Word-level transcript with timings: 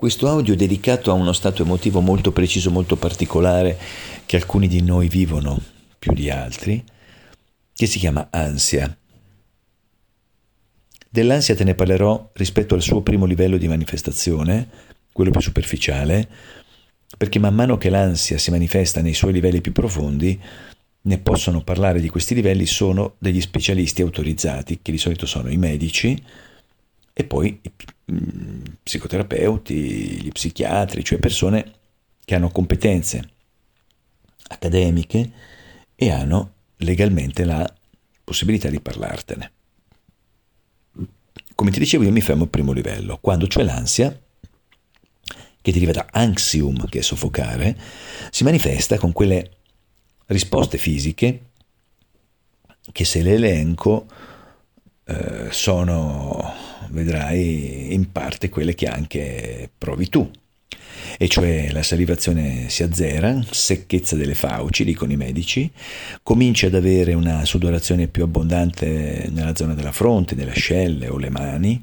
Questo 0.00 0.28
audio 0.28 0.54
è 0.54 0.56
dedicato 0.56 1.10
a 1.10 1.14
uno 1.14 1.32
stato 1.32 1.62
emotivo 1.62 2.00
molto 2.00 2.30
preciso, 2.30 2.70
molto 2.70 2.94
particolare, 2.94 3.76
che 4.26 4.36
alcuni 4.36 4.68
di 4.68 4.80
noi 4.80 5.08
vivono 5.08 5.60
più 5.98 6.12
di 6.12 6.30
altri, 6.30 6.84
che 7.74 7.86
si 7.86 7.98
chiama 7.98 8.28
ansia. 8.30 8.96
Dell'ansia 11.10 11.56
te 11.56 11.64
ne 11.64 11.74
parlerò 11.74 12.30
rispetto 12.34 12.76
al 12.76 12.80
suo 12.80 13.02
primo 13.02 13.24
livello 13.24 13.56
di 13.56 13.66
manifestazione, 13.66 14.68
quello 15.10 15.32
più 15.32 15.40
superficiale, 15.40 16.28
perché 17.16 17.40
man 17.40 17.56
mano 17.56 17.76
che 17.76 17.90
l'ansia 17.90 18.38
si 18.38 18.52
manifesta 18.52 19.00
nei 19.00 19.14
suoi 19.14 19.32
livelli 19.32 19.60
più 19.60 19.72
profondi, 19.72 20.40
ne 21.00 21.18
possono 21.18 21.64
parlare 21.64 22.00
di 22.00 22.08
questi 22.08 22.36
livelli 22.36 22.66
solo 22.66 23.16
degli 23.18 23.40
specialisti 23.40 24.02
autorizzati, 24.02 24.78
che 24.80 24.92
di 24.92 24.98
solito 24.98 25.26
sono 25.26 25.50
i 25.50 25.56
medici, 25.56 26.22
e 27.20 27.24
poi 27.24 27.58
i 27.60 27.72
mm, 28.12 28.62
psicoterapeuti, 28.80 29.74
gli 29.74 30.30
psichiatri, 30.30 31.02
cioè 31.02 31.18
persone 31.18 31.72
che 32.24 32.36
hanno 32.36 32.48
competenze 32.48 33.30
accademiche 34.50 35.32
e 35.96 36.10
hanno 36.12 36.52
legalmente 36.76 37.44
la 37.44 37.68
possibilità 38.22 38.68
di 38.68 38.78
parlartene. 38.78 39.52
Come 41.56 41.70
ti 41.72 41.80
dicevo, 41.80 42.04
io 42.04 42.12
mi 42.12 42.20
fermo 42.20 42.44
al 42.44 42.50
primo 42.50 42.70
livello, 42.70 43.18
quando 43.20 43.48
c'è 43.48 43.64
l'ansia, 43.64 44.16
che 45.60 45.72
deriva 45.72 45.90
da 45.90 46.06
anxium, 46.12 46.88
che 46.88 47.00
è 47.00 47.02
soffocare, 47.02 47.76
si 48.30 48.44
manifesta 48.44 48.96
con 48.96 49.10
quelle 49.10 49.56
risposte 50.26 50.78
fisiche 50.78 51.46
che 52.92 53.04
se 53.04 53.22
le 53.22 53.32
elenco 53.32 54.06
eh, 55.02 55.48
sono 55.50 56.67
vedrai 56.90 57.92
in 57.92 58.12
parte 58.12 58.48
quelle 58.48 58.74
che 58.74 58.86
anche 58.86 59.70
provi 59.76 60.08
tu, 60.08 60.30
e 61.16 61.28
cioè 61.28 61.70
la 61.72 61.82
salivazione 61.82 62.68
si 62.68 62.82
azzera, 62.82 63.40
secchezza 63.50 64.16
delle 64.16 64.34
fauci, 64.34 64.84
dicono 64.84 65.12
i 65.12 65.16
medici, 65.16 65.70
cominci 66.22 66.66
ad 66.66 66.74
avere 66.74 67.14
una 67.14 67.44
sudorazione 67.44 68.08
più 68.08 68.22
abbondante 68.22 69.28
nella 69.32 69.54
zona 69.54 69.74
della 69.74 69.92
fronte, 69.92 70.34
delle 70.34 70.52
ascelle 70.52 71.08
o 71.08 71.16
le 71.16 71.30
mani, 71.30 71.82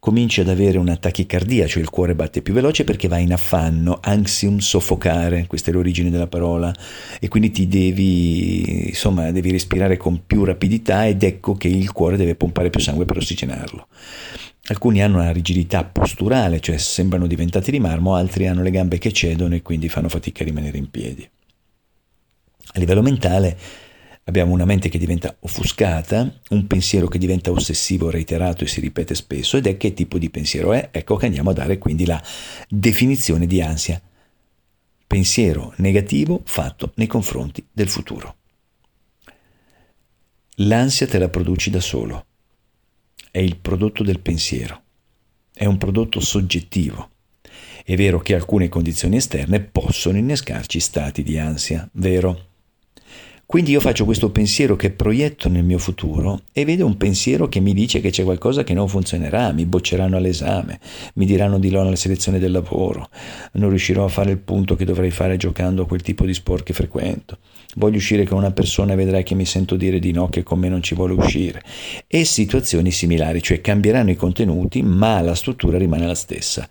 cominci 0.00 0.40
ad 0.40 0.48
avere 0.48 0.78
una 0.78 0.96
tachicardia, 0.96 1.66
cioè 1.66 1.82
il 1.82 1.90
cuore 1.90 2.14
batte 2.14 2.40
più 2.40 2.54
veloce 2.54 2.84
perché 2.84 3.08
vai 3.08 3.24
in 3.24 3.32
affanno, 3.32 3.98
ansium 4.00 4.58
soffocare, 4.58 5.46
questa 5.46 5.70
è 5.70 5.74
l'origine 5.74 6.10
della 6.10 6.28
parola, 6.28 6.74
e 7.20 7.28
quindi 7.28 7.50
ti 7.50 7.66
devi, 7.66 8.88
insomma, 8.88 9.30
devi 9.32 9.50
respirare 9.50 9.96
con 9.96 10.24
più 10.24 10.44
rapidità 10.44 11.06
ed 11.06 11.22
ecco 11.22 11.54
che 11.54 11.68
il 11.68 11.92
cuore 11.92 12.16
deve 12.16 12.36
pompare 12.36 12.70
più 12.70 12.80
sangue 12.80 13.04
per 13.04 13.16
ossigenarlo. 13.16 13.88
Alcuni 14.68 15.02
hanno 15.02 15.18
una 15.18 15.32
rigidità 15.32 15.84
posturale, 15.84 16.60
cioè 16.60 16.76
sembrano 16.76 17.26
diventati 17.26 17.70
di 17.70 17.80
marmo, 17.80 18.14
altri 18.14 18.46
hanno 18.46 18.62
le 18.62 18.70
gambe 18.70 18.98
che 18.98 19.12
cedono 19.12 19.54
e 19.54 19.62
quindi 19.62 19.88
fanno 19.88 20.08
fatica 20.08 20.42
a 20.42 20.46
rimanere 20.46 20.76
in 20.76 20.90
piedi. 20.90 21.28
A 22.74 22.78
livello 22.78 23.00
mentale, 23.00 23.56
Abbiamo 24.28 24.52
una 24.52 24.66
mente 24.66 24.90
che 24.90 24.98
diventa 24.98 25.34
offuscata, 25.40 26.40
un 26.50 26.66
pensiero 26.66 27.08
che 27.08 27.16
diventa 27.16 27.50
ossessivo, 27.50 28.10
reiterato 28.10 28.62
e 28.62 28.66
si 28.66 28.78
ripete 28.78 29.14
spesso 29.14 29.56
ed 29.56 29.66
è 29.66 29.78
che 29.78 29.94
tipo 29.94 30.18
di 30.18 30.28
pensiero 30.28 30.74
è? 30.74 30.90
Ecco 30.92 31.16
che 31.16 31.24
andiamo 31.24 31.48
a 31.48 31.54
dare 31.54 31.78
quindi 31.78 32.04
la 32.04 32.22
definizione 32.68 33.46
di 33.46 33.62
ansia. 33.62 34.00
Pensiero 35.06 35.72
negativo 35.76 36.42
fatto 36.44 36.92
nei 36.96 37.06
confronti 37.06 37.66
del 37.72 37.88
futuro. 37.88 38.36
L'ansia 40.56 41.06
te 41.06 41.18
la 41.18 41.30
produci 41.30 41.70
da 41.70 41.80
solo, 41.80 42.26
è 43.30 43.38
il 43.38 43.56
prodotto 43.56 44.02
del 44.02 44.20
pensiero, 44.20 44.82
è 45.54 45.64
un 45.64 45.78
prodotto 45.78 46.20
soggettivo. 46.20 47.12
È 47.82 47.96
vero 47.96 48.18
che 48.18 48.34
alcune 48.34 48.68
condizioni 48.68 49.16
esterne 49.16 49.60
possono 49.60 50.18
innescarci 50.18 50.80
stati 50.80 51.22
di 51.22 51.38
ansia, 51.38 51.88
vero? 51.92 52.47
Quindi 53.50 53.70
io 53.70 53.80
faccio 53.80 54.04
questo 54.04 54.30
pensiero 54.30 54.76
che 54.76 54.90
proietto 54.90 55.48
nel 55.48 55.64
mio 55.64 55.78
futuro 55.78 56.42
e 56.52 56.66
vedo 56.66 56.84
un 56.84 56.98
pensiero 56.98 57.48
che 57.48 57.60
mi 57.60 57.72
dice 57.72 58.02
che 58.02 58.10
c'è 58.10 58.22
qualcosa 58.22 58.62
che 58.62 58.74
non 58.74 58.88
funzionerà, 58.88 59.52
mi 59.52 59.64
bocceranno 59.64 60.18
all'esame, 60.18 60.78
mi 61.14 61.24
diranno 61.24 61.58
di 61.58 61.70
no 61.70 61.80
alla 61.80 61.96
selezione 61.96 62.38
del 62.38 62.52
lavoro, 62.52 63.08
non 63.52 63.70
riuscirò 63.70 64.04
a 64.04 64.08
fare 64.08 64.32
il 64.32 64.36
punto 64.36 64.76
che 64.76 64.84
dovrei 64.84 65.10
fare 65.10 65.38
giocando 65.38 65.84
a 65.84 65.86
quel 65.86 66.02
tipo 66.02 66.26
di 66.26 66.34
sport 66.34 66.62
che 66.62 66.74
frequento. 66.74 67.38
Voglio 67.76 67.96
uscire 67.96 68.26
con 68.26 68.36
una 68.36 68.52
persona 68.52 68.92
e 68.92 68.96
vedrai 68.96 69.22
che 69.22 69.34
mi 69.34 69.46
sento 69.46 69.76
dire 69.76 69.98
di 69.98 70.12
no, 70.12 70.28
che 70.28 70.42
con 70.42 70.58
me 70.58 70.68
non 70.68 70.82
ci 70.82 70.94
vuole 70.94 71.14
uscire. 71.14 71.62
E 72.06 72.24
situazioni 72.24 72.90
similari, 72.90 73.42
cioè 73.42 73.62
cambieranno 73.62 74.10
i 74.10 74.16
contenuti, 74.16 74.82
ma 74.82 75.22
la 75.22 75.34
struttura 75.34 75.78
rimane 75.78 76.06
la 76.06 76.14
stessa 76.14 76.68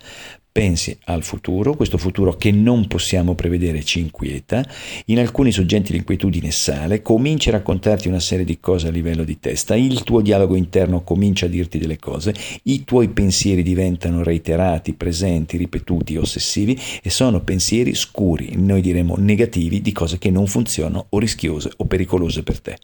pensi 0.58 0.98
al 1.04 1.22
futuro, 1.22 1.74
questo 1.74 1.98
futuro 1.98 2.32
che 2.32 2.50
non 2.50 2.88
possiamo 2.88 3.36
prevedere 3.36 3.84
ci 3.84 4.00
inquieta, 4.00 4.68
in 5.04 5.20
alcuni 5.20 5.52
soggetti 5.52 5.92
l'inquietudine 5.92 6.50
sale, 6.50 7.00
comincia 7.00 7.50
a 7.50 7.52
raccontarti 7.52 8.08
una 8.08 8.18
serie 8.18 8.44
di 8.44 8.58
cose 8.58 8.88
a 8.88 8.90
livello 8.90 9.22
di 9.22 9.38
testa, 9.38 9.76
il 9.76 10.02
tuo 10.02 10.20
dialogo 10.20 10.56
interno 10.56 11.02
comincia 11.04 11.46
a 11.46 11.48
dirti 11.48 11.78
delle 11.78 12.00
cose, 12.00 12.34
i 12.64 12.82
tuoi 12.82 13.10
pensieri 13.10 13.62
diventano 13.62 14.24
reiterati, 14.24 14.94
presenti, 14.94 15.56
ripetuti, 15.56 16.16
ossessivi 16.16 16.76
e 17.04 17.08
sono 17.08 17.40
pensieri 17.40 17.94
scuri, 17.94 18.56
noi 18.56 18.80
diremo 18.80 19.14
negativi, 19.16 19.80
di 19.80 19.92
cose 19.92 20.18
che 20.18 20.32
non 20.32 20.48
funzionano 20.48 21.06
o 21.10 21.20
rischiose 21.20 21.70
o 21.76 21.84
pericolose 21.84 22.42
per 22.42 22.60
te. 22.60 22.78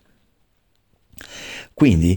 Quindi 1.74 2.16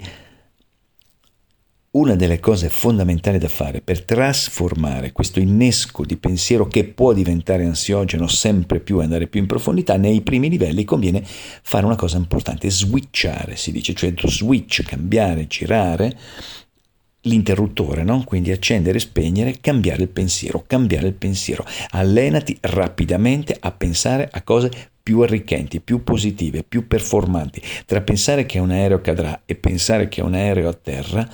una 1.98 2.16
delle 2.16 2.40
cose 2.40 2.70
fondamentali 2.70 3.40
da 3.40 3.48
fare 3.48 3.82
per 3.82 4.04
trasformare 4.04 5.12
questo 5.12 5.40
innesco 5.40 6.06
di 6.06 6.16
pensiero 6.16 6.68
che 6.68 6.84
può 6.84 7.12
diventare 7.12 7.66
ansiogeno 7.66 8.28
sempre 8.28 8.80
più 8.80 9.00
e 9.00 9.04
andare 9.04 9.28
più 9.28 9.40
in 9.40 9.48
profondità, 9.48 9.98
nei 9.98 10.22
primi 10.22 10.50
livelli 10.50 10.86
conviene 10.86 11.24
fare 11.26 11.86
una 11.86 11.96
cosa 11.96 12.18
importante, 12.18 12.70
switchare, 12.70 13.56
si 13.56 13.72
dice, 13.72 13.94
cioè 13.94 14.14
switch, 14.16 14.84
cambiare, 14.84 15.48
girare 15.48 16.16
l'interruttore, 17.22 18.04
no? 18.04 18.24
quindi 18.24 18.52
accendere 18.52 19.00
spegnere, 19.00 19.58
cambiare 19.60 20.04
il 20.04 20.10
pensiero, 20.10 20.64
cambiare 20.66 21.08
il 21.08 21.14
pensiero. 21.14 21.66
Allenati 21.90 22.58
rapidamente 22.62 23.58
a 23.60 23.72
pensare 23.72 24.30
a 24.32 24.42
cose 24.44 24.92
più 25.08 25.22
arricchenti, 25.22 25.80
più 25.80 26.04
positive, 26.04 26.64
più 26.64 26.86
performanti. 26.86 27.62
Tra 27.86 28.02
pensare 28.02 28.46
che 28.46 28.60
un 28.60 28.72
aereo 28.72 29.00
cadrà 29.00 29.44
e 29.46 29.56
pensare 29.56 30.10
che 30.10 30.20
un 30.20 30.34
aereo 30.34 30.68
atterra 30.68 31.26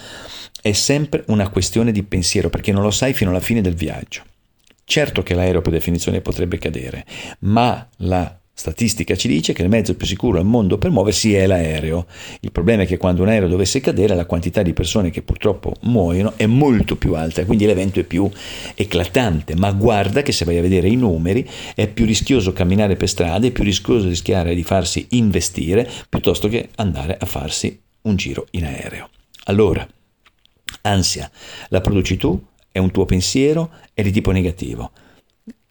è 0.61 0.73
sempre 0.73 1.23
una 1.29 1.49
questione 1.49 1.91
di 1.91 2.03
pensiero 2.03 2.51
perché 2.51 2.71
non 2.71 2.83
lo 2.83 2.91
sai 2.91 3.13
fino 3.13 3.31
alla 3.31 3.39
fine 3.39 3.61
del 3.61 3.73
viaggio. 3.73 4.21
Certo 4.85 5.23
che 5.23 5.33
l'aereo 5.33 5.61
per 5.61 5.71
definizione 5.71 6.21
potrebbe 6.21 6.59
cadere, 6.59 7.03
ma 7.39 7.89
la 7.97 8.39
statistica 8.55 9.15
ci 9.15 9.27
dice 9.27 9.51
che 9.51 9.63
il 9.63 9.69
mezzo 9.69 9.95
più 9.95 10.05
sicuro 10.05 10.37
al 10.37 10.45
mondo 10.45 10.77
per 10.77 10.91
muoversi 10.91 11.33
è 11.33 11.47
l'aereo. 11.47 12.05
Il 12.41 12.51
problema 12.51 12.83
è 12.83 12.85
che 12.85 12.97
quando 12.97 13.23
un 13.23 13.29
aereo 13.29 13.47
dovesse 13.47 13.81
cadere 13.81 14.15
la 14.15 14.25
quantità 14.25 14.61
di 14.61 14.73
persone 14.73 15.09
che 15.09 15.23
purtroppo 15.23 15.73
muoiono 15.81 16.33
è 16.37 16.45
molto 16.45 16.95
più 16.95 17.15
alta, 17.15 17.45
quindi 17.45 17.65
l'evento 17.65 17.99
è 17.99 18.03
più 18.03 18.29
eclatante, 18.75 19.55
ma 19.55 19.71
guarda 19.71 20.21
che 20.21 20.31
se 20.31 20.45
vai 20.45 20.59
a 20.59 20.61
vedere 20.61 20.87
i 20.87 20.95
numeri 20.95 21.49
è 21.73 21.87
più 21.87 22.05
rischioso 22.05 22.53
camminare 22.53 22.95
per 22.95 23.09
strada, 23.09 23.47
è 23.47 23.51
più 23.51 23.63
rischioso 23.63 24.07
rischiare 24.07 24.53
di 24.53 24.63
farsi 24.63 25.07
investire 25.09 25.89
piuttosto 26.07 26.47
che 26.47 26.69
andare 26.75 27.17
a 27.19 27.25
farsi 27.25 27.81
un 28.03 28.15
giro 28.15 28.47
in 28.51 28.65
aereo. 28.65 29.09
Allora, 29.45 29.85
ansia, 30.83 31.29
la 31.69 31.81
produci 31.81 32.17
tu, 32.17 32.39
è 32.71 32.77
un 32.77 32.91
tuo 32.91 33.05
pensiero, 33.05 33.71
è 33.93 34.03
di 34.03 34.11
tipo 34.11 34.31
negativo. 34.31 34.91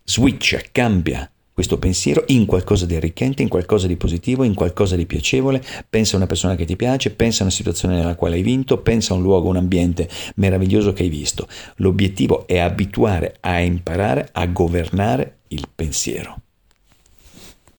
Switch, 0.04 0.70
cambia 0.72 1.31
questo 1.62 1.78
pensiero 1.78 2.25
in 2.27 2.45
qualcosa 2.45 2.87
di 2.87 2.97
arricchente, 2.97 3.41
in 3.41 3.49
qualcosa 3.49 3.87
di 3.87 3.95
positivo, 3.95 4.43
in 4.43 4.55
qualcosa 4.55 4.97
di 4.97 5.06
piacevole, 5.06 5.62
pensa 5.89 6.15
a 6.15 6.17
una 6.17 6.27
persona 6.27 6.56
che 6.56 6.65
ti 6.65 6.75
piace, 6.75 7.12
pensa 7.12 7.41
a 7.41 7.43
una 7.45 7.53
situazione 7.53 7.95
nella 7.95 8.17
quale 8.17 8.34
hai 8.34 8.43
vinto, 8.43 8.78
pensa 8.78 9.15
a 9.15 9.17
un 9.17 9.23
luogo, 9.23 9.49
un 9.49 9.59
ambiente 9.59 10.09
meraviglioso 10.37 10.93
che 10.93 11.05
hai 11.05 11.09
visto. 11.09 11.47
L'obiettivo 11.77 12.49
è 12.49 12.59
abituare 12.59 13.37
a 13.39 13.61
imparare 13.61 14.29
a 14.32 14.44
governare 14.47 15.43
il 15.49 15.69
pensiero. 15.73 16.41